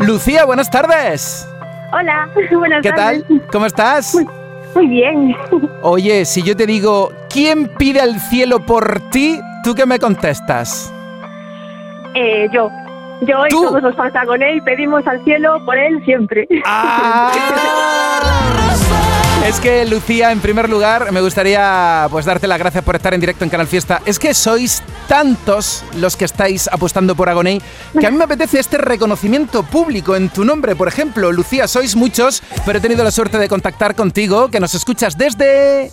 Lucía, 0.00 0.44
buenas 0.44 0.70
tardes. 0.70 1.46
Hola, 1.92 2.28
buenas 2.52 2.82
¿Qué 2.82 2.90
tardes. 2.90 3.24
tal? 3.26 3.42
¿Cómo 3.52 3.66
estás? 3.66 4.14
Muy, 4.14 4.26
muy 4.74 4.86
bien. 4.88 5.36
Oye, 5.82 6.24
si 6.24 6.42
yo 6.42 6.56
te 6.56 6.66
digo, 6.66 7.12
¿quién 7.28 7.68
pide 7.76 8.00
al 8.00 8.18
cielo 8.18 8.64
por 8.64 9.00
ti? 9.10 9.40
¿Tú 9.62 9.74
qué 9.74 9.86
me 9.86 9.98
contestas? 9.98 10.92
Eh, 12.14 12.48
yo. 12.52 12.70
Yo 13.22 13.44
y 13.46 13.50
¿Tú? 13.50 13.62
todos 13.64 13.82
los 13.82 13.98
Agoné 13.98 14.62
pedimos 14.64 15.06
al 15.06 15.22
cielo 15.24 15.62
por 15.66 15.76
él 15.76 16.02
siempre. 16.06 16.48
¡Ah! 16.64 17.30
Es 19.44 19.58
que 19.58 19.84
Lucía, 19.86 20.30
en 20.32 20.40
primer 20.40 20.68
lugar, 20.68 21.10
me 21.12 21.20
gustaría 21.20 22.06
pues 22.10 22.24
darte 22.24 22.46
las 22.46 22.58
gracias 22.58 22.84
por 22.84 22.94
estar 22.94 23.14
en 23.14 23.20
directo 23.20 23.42
en 23.42 23.50
Canal 23.50 23.66
Fiesta. 23.66 24.00
Es 24.04 24.18
que 24.18 24.32
sois 24.34 24.82
tantos 25.08 25.82
los 25.96 26.16
que 26.16 26.26
estáis 26.26 26.68
apostando 26.68 27.16
por 27.16 27.28
Agoney 27.28 27.60
que 27.98 28.06
a 28.06 28.10
mí 28.10 28.16
me 28.16 28.24
apetece 28.24 28.60
este 28.60 28.78
reconocimiento 28.78 29.62
público 29.64 30.14
en 30.14 30.28
tu 30.28 30.44
nombre. 30.44 30.76
Por 30.76 30.88
ejemplo, 30.88 31.32
Lucía, 31.32 31.66
sois 31.66 31.96
muchos, 31.96 32.42
pero 32.64 32.78
he 32.78 32.82
tenido 32.82 33.02
la 33.02 33.10
suerte 33.10 33.38
de 33.38 33.48
contactar 33.48 33.96
contigo, 33.96 34.50
que 34.50 34.60
nos 34.60 34.74
escuchas 34.74 35.16
desde... 35.16 35.90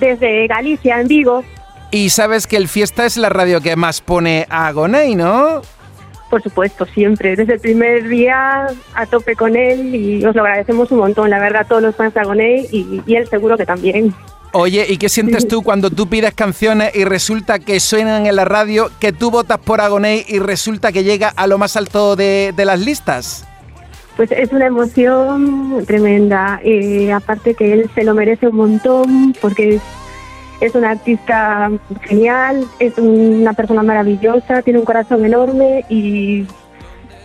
Desde 0.00 0.46
Galicia, 0.46 1.00
en 1.00 1.06
Vigo, 1.06 1.44
Y 1.90 2.10
sabes 2.10 2.46
que 2.46 2.56
el 2.56 2.66
Fiesta 2.66 3.04
es 3.04 3.18
la 3.18 3.28
radio 3.28 3.60
que 3.60 3.76
más 3.76 4.00
pone 4.00 4.46
a 4.48 4.68
Agoney, 4.68 5.14
¿no? 5.14 5.60
Por 6.30 6.42
supuesto, 6.42 6.86
siempre. 6.86 7.36
Desde 7.36 7.54
el 7.54 7.60
primer 7.60 8.08
día 8.08 8.68
a 8.94 9.06
tope 9.06 9.36
con 9.36 9.56
él 9.56 9.94
y 9.94 10.24
os 10.24 10.34
lo 10.34 10.42
agradecemos 10.42 10.90
un 10.92 10.98
montón, 10.98 11.28
la 11.28 11.38
verdad, 11.38 11.66
todos 11.68 11.82
los 11.82 11.96
fans 11.96 12.14
de 12.14 12.20
Agoné 12.20 12.66
y, 12.70 13.02
y 13.04 13.16
él 13.16 13.28
seguro 13.28 13.58
que 13.58 13.66
también. 13.66 14.14
Oye, 14.52 14.84
¿y 14.88 14.96
qué 14.96 15.08
sientes 15.08 15.46
tú 15.46 15.62
cuando 15.62 15.90
tú 15.90 16.08
pides 16.08 16.34
canciones 16.34 16.94
y 16.96 17.04
resulta 17.04 17.60
que 17.60 17.78
suenan 17.78 18.26
en 18.26 18.34
la 18.34 18.44
radio, 18.44 18.90
que 18.98 19.12
tú 19.12 19.30
votas 19.30 19.58
por 19.58 19.80
Agoney 19.80 20.24
y 20.26 20.40
resulta 20.40 20.90
que 20.90 21.04
llega 21.04 21.28
a 21.28 21.46
lo 21.46 21.56
más 21.56 21.76
alto 21.76 22.16
de, 22.16 22.52
de 22.56 22.64
las 22.64 22.80
listas? 22.80 23.46
Pues 24.16 24.32
es 24.32 24.50
una 24.52 24.66
emoción 24.66 25.84
tremenda. 25.86 26.60
Eh, 26.64 27.12
aparte 27.12 27.54
que 27.54 27.72
él 27.72 27.90
se 27.94 28.02
lo 28.02 28.12
merece 28.12 28.48
un 28.48 28.56
montón 28.56 29.36
porque 29.40 29.78
es, 30.60 30.68
es 30.68 30.74
un 30.74 30.84
artista 30.84 31.70
genial, 32.02 32.64
es 32.78 32.98
una 32.98 33.52
persona 33.52 33.82
maravillosa, 33.82 34.62
tiene 34.62 34.78
un 34.78 34.84
corazón 34.84 35.24
enorme 35.24 35.84
y, 35.88 36.46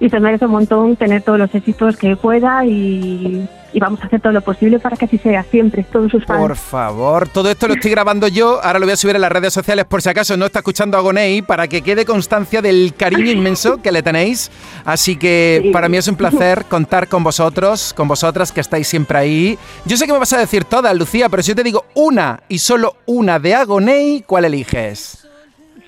y 0.00 0.10
se 0.10 0.20
merece 0.20 0.46
un 0.46 0.52
montón 0.52 0.96
tener 0.96 1.22
todos 1.22 1.38
los 1.38 1.54
éxitos 1.54 1.96
que 1.96 2.16
pueda 2.16 2.64
y, 2.64 3.48
y 3.76 3.78
vamos 3.78 4.00
a 4.02 4.06
hacer 4.06 4.22
todo 4.22 4.32
lo 4.32 4.40
posible 4.40 4.78
para 4.78 4.96
que 4.96 5.04
así 5.04 5.18
sea 5.18 5.42
siempre, 5.42 5.84
todos 5.92 6.10
sus 6.10 6.24
fans. 6.24 6.40
Por 6.40 6.56
favor, 6.56 7.28
todo 7.28 7.50
esto 7.50 7.68
lo 7.68 7.74
estoy 7.74 7.90
grabando 7.90 8.26
yo, 8.26 8.58
ahora 8.64 8.78
lo 8.78 8.86
voy 8.86 8.94
a 8.94 8.96
subir 8.96 9.16
en 9.16 9.20
las 9.20 9.30
redes 9.30 9.52
sociales 9.52 9.84
por 9.84 10.00
si 10.00 10.08
acaso 10.08 10.34
no 10.38 10.46
está 10.46 10.60
escuchando 10.60 10.96
a 10.96 11.02
para 11.46 11.68
que 11.68 11.82
quede 11.82 12.06
constancia 12.06 12.62
del 12.62 12.94
cariño 12.96 13.30
inmenso 13.30 13.76
que 13.82 13.92
le 13.92 14.02
tenéis. 14.02 14.50
Así 14.86 15.16
que 15.16 15.60
Sí. 15.62 15.70
para 15.72 15.90
mí 15.90 15.98
es 15.98 16.08
un 16.08 16.16
placer 16.16 16.64
contar 16.70 17.06
con 17.08 17.22
vosotros, 17.22 17.92
con 17.92 18.08
vosotras 18.08 18.50
que 18.50 18.62
estáis 18.62 18.88
siempre 18.88 19.18
ahí. 19.18 19.58
Yo 19.84 19.98
sé 19.98 20.06
que 20.06 20.12
me 20.14 20.20
vas 20.20 20.32
a 20.32 20.38
decir 20.38 20.64
todas, 20.64 20.96
Lucía, 20.96 21.28
pero 21.28 21.42
si 21.42 21.50
yo 21.50 21.54
te 21.56 21.62
digo 21.62 21.84
una 21.92 22.40
y 22.48 22.58
solo 22.58 22.96
una 23.04 23.38
de 23.38 23.54
Agoney, 23.56 24.24
¿cuál 24.26 24.46
eliges? 24.46 25.28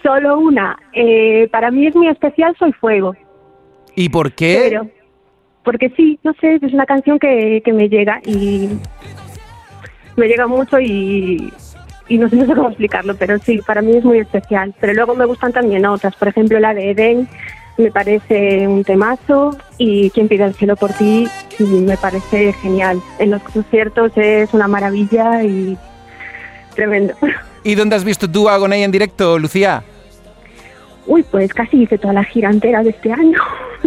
Solo 0.03 0.39
una. 0.39 0.77
Eh, 0.93 1.49
para 1.51 1.71
mí 1.71 1.87
es 1.87 1.95
muy 1.95 2.09
especial 2.09 2.55
Soy 2.59 2.73
Fuego. 2.75 3.15
¿Y 3.97 4.11
por 4.11 4.33
qué? 4.33 4.67
Pero, 4.69 4.98
porque 5.69 5.91
sí, 5.91 6.19
no 6.25 6.33
sé, 6.41 6.59
es 6.63 6.73
una 6.73 6.87
canción 6.87 7.19
que, 7.19 7.61
que 7.63 7.75
me 7.75 7.91
llega 7.91 8.23
y 8.25 8.71
me 10.17 10.27
llega 10.27 10.47
mucho 10.47 10.81
y, 10.81 11.53
y 12.09 12.17
no 12.17 12.27
sé, 12.31 12.37
no 12.37 12.47
sé 12.47 12.55
cómo 12.55 12.69
explicarlo, 12.69 13.15
pero 13.19 13.39
sí, 13.39 13.61
para 13.67 13.83
mí 13.83 13.95
es 13.95 14.03
muy 14.03 14.19
especial. 14.19 14.75
Pero 14.81 14.95
luego 14.95 15.15
me 15.15 15.27
gustan 15.27 15.53
también 15.53 15.85
otras, 15.85 16.17
por 16.17 16.29
ejemplo 16.29 16.59
la 16.59 16.73
de 16.73 16.93
Eden 16.93 17.29
me 17.77 17.91
parece 17.91 18.67
un 18.67 18.83
temazo 18.83 19.59
y 19.77 20.09
Quien 20.09 20.27
pide 20.27 20.45
el 20.45 20.55
cielo 20.55 20.75
por 20.75 20.91
ti 20.95 21.29
me 21.59 21.99
parece 21.99 22.55
genial. 22.55 23.03
En 23.19 23.33
los 23.33 23.43
conciertos 23.43 24.13
es 24.17 24.55
una 24.55 24.69
maravilla 24.69 25.43
y 25.43 25.77
tremendo. 26.77 27.13
¿Y 27.63 27.75
dónde 27.75 27.95
has 27.95 28.05
visto 28.05 28.27
tú 28.27 28.49
a 28.49 28.55
Agoney 28.55 28.85
en 28.85 28.91
directo, 28.91 29.39
Lucía? 29.39 29.83
Uy, 31.07 31.23
pues 31.31 31.53
casi 31.53 31.83
hice 31.83 31.99
toda 31.99 32.15
la 32.15 32.25
gira 32.25 32.49
entera 32.49 32.83
de 32.83 32.89
este 32.89 33.13
año. 33.13 33.39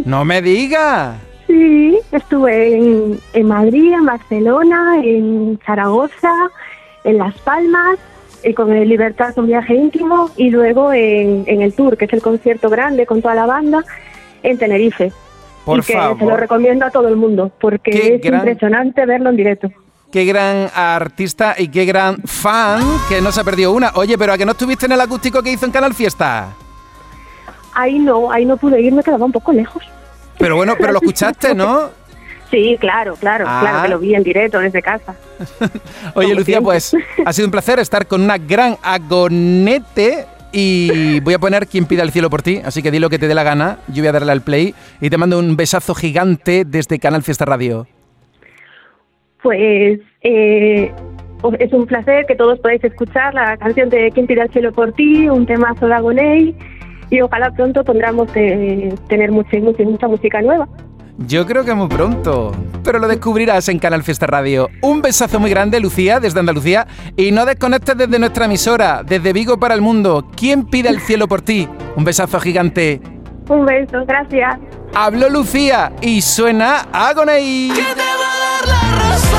No 0.06 0.24
me 0.24 0.44
digas. 0.44 1.31
Sí, 1.52 2.00
estuve 2.14 2.76
en, 2.78 3.20
en 3.34 3.46
Madrid, 3.48 3.92
en 3.92 4.06
Barcelona, 4.06 5.02
en 5.04 5.60
Zaragoza, 5.66 6.32
en 7.04 7.18
Las 7.18 7.36
Palmas, 7.40 7.98
y 8.42 8.54
con 8.54 8.72
el 8.72 8.88
Libertad, 8.88 9.38
un 9.38 9.48
viaje 9.48 9.76
íntimo, 9.76 10.30
y 10.38 10.50
luego 10.50 10.94
en, 10.94 11.44
en 11.48 11.62
el 11.62 11.74
Tour, 11.74 11.98
que 11.98 12.06
es 12.06 12.14
el 12.14 12.22
concierto 12.22 12.70
grande 12.70 13.06
con 13.06 13.22
toda 13.22 13.36
la 13.36 13.46
banda, 13.46 13.84
en 14.44 14.58
Tenerife. 14.58 15.12
Por 15.66 15.80
y 15.80 15.82
que 15.82 15.88
se 15.94 15.98
lo 16.00 16.16
favor. 16.16 16.40
recomiendo 16.40 16.86
a 16.86 16.90
todo 16.90 17.10
el 17.10 17.18
mundo, 17.18 17.52
porque 17.60 17.92
Qué 17.92 18.16
es 18.16 18.22
gran- 18.22 18.36
impresionante 18.40 19.06
verlo 19.06 19.30
en 19.30 19.36
directo. 19.36 19.70
Qué 20.10 20.24
gran 20.24 20.70
artista 20.74 21.56
y 21.58 21.68
qué 21.68 21.84
gran 21.84 22.16
fan 22.24 22.82
que 23.10 23.20
no 23.22 23.34
se 23.34 23.42
ha 23.42 23.44
perdido 23.44 23.74
una. 23.74 23.92
Oye, 23.96 24.18
pero 24.18 24.32
¿a 24.32 24.38
que 24.38 24.46
no 24.46 24.54
estuviste 24.54 24.86
en 24.86 24.94
el 24.94 25.02
acústico 25.02 25.44
que 25.44 25.52
hizo 25.52 25.66
en 25.66 25.72
Canal 25.74 25.94
Fiesta? 25.94 26.54
Ahí 27.74 28.00
no, 28.00 28.32
ahí 28.32 28.46
no 28.46 28.56
pude 28.56 28.80
ir, 28.82 28.94
me 28.94 29.04
quedaba 29.04 29.26
un 29.26 29.32
poco 29.34 29.52
lejos. 29.52 29.84
Pero 30.42 30.56
bueno, 30.58 30.74
pero 30.78 30.92
lo 30.92 31.00
escuchaste, 31.02 31.56
¿no? 31.56 31.90
Sí, 32.50 32.76
claro, 32.82 33.16
claro, 33.16 33.46
Ah. 33.48 33.60
claro 33.62 33.84
que 33.84 33.90
lo 33.90 34.00
vi 34.00 34.14
en 34.14 34.24
directo 34.24 34.60
desde 34.60 34.82
casa. 34.82 35.16
Oye, 36.16 36.30
Lucía, 36.36 36.58
siempre. 36.58 36.62
pues 36.66 36.94
ha 37.26 37.32
sido 37.32 37.48
un 37.48 37.52
placer 37.52 37.80
estar 37.80 38.08
con 38.08 38.22
una 38.22 38.38
gran 38.38 38.76
agonete 38.84 40.26
y 40.52 41.22
voy 41.22 41.34
a 41.34 41.40
poner 41.40 41.66
quien 41.68 41.86
pida 41.86 42.04
el 42.04 42.12
cielo 42.12 42.30
por 42.30 42.42
ti, 42.42 42.60
así 42.66 42.82
que 42.84 42.92
di 42.92 43.00
lo 43.00 43.10
que 43.10 43.18
te 43.18 43.30
dé 43.30 43.34
la 43.36 43.44
gana, 43.44 43.78
yo 43.88 44.02
voy 44.02 44.08
a 44.10 44.12
darle 44.12 44.34
al 44.34 44.42
play 44.42 44.76
y 45.00 45.10
te 45.10 45.18
mando 45.18 45.40
un 45.40 45.56
besazo 45.56 45.96
gigante 45.96 46.66
desde 46.66 47.00
Canal 47.00 47.24
Fiesta 47.24 47.46
Radio. 47.46 47.88
Pues 49.42 50.00
eh, 50.22 50.92
es 51.58 51.74
un 51.74 51.86
placer 51.88 52.26
que 52.28 52.36
todos 52.36 52.60
podáis 52.60 52.84
escuchar 52.84 53.34
la 53.34 53.56
canción 53.58 53.90
de 53.90 54.12
Quien 54.12 54.28
pide 54.28 54.42
al 54.42 54.52
cielo 54.52 54.72
por 54.74 54.92
ti, 54.92 55.30
un 55.30 55.46
temazo 55.46 55.88
de 55.88 55.94
Agoney 55.94 56.56
y 57.12 57.22
ojalá 57.22 57.52
pronto 57.52 57.84
podamos 57.84 58.28
eh, 58.36 58.96
tener 59.08 59.32
mucha, 59.32 59.58
mucha, 59.60 59.84
mucha 59.84 60.08
música 60.08 60.42
nueva. 60.42 60.68
Yo 61.28 61.46
creo 61.46 61.64
que 61.64 61.74
muy 61.76 61.88
pronto, 61.88 62.52
pero 62.84 62.98
lo 62.98 63.08
descubrirás 63.08 63.68
en 63.70 63.78
Canal 63.78 64.02
Fiesta 64.02 64.26
Radio. 64.26 64.70
Un 64.82 65.02
besazo 65.02 65.40
muy 65.40 65.52
grande, 65.52 65.80
Lucía, 65.80 66.20
desde 66.20 66.40
Andalucía, 66.40 66.88
y 67.16 67.32
no 67.32 67.46
desconectes 67.46 67.96
desde 67.98 68.18
nuestra 68.18 68.46
emisora, 68.46 69.04
desde 69.06 69.34
Vigo 69.34 69.60
para 69.60 69.76
el 69.76 69.82
mundo. 69.82 70.26
¿Quién 70.36 70.66
pide 70.66 70.90
el 70.90 71.00
cielo 71.02 71.28
por 71.28 71.42
ti? 71.42 71.68
Un 71.96 72.06
besazo 72.06 72.40
gigante. 72.40 73.02
Un 73.50 73.66
beso, 73.66 74.04
gracias. 74.08 74.58
Habló 74.96 75.30
Lucía 75.30 75.92
y 76.02 76.22
suena 76.22 76.88
Agoney. 76.92 77.70
que 77.70 77.82
te 77.82 78.02
va 78.02 78.32
a 78.32 78.40
dar 78.40 78.68
la 78.68 79.10
razón. 79.10 79.31